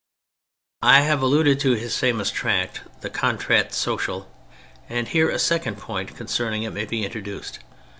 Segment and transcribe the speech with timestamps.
[0.81, 4.27] ROUSSEAU 31 I have alluded to his famous tract, the Contrat Social,
[4.89, 7.59] and here a second point con cerning it may be introduced.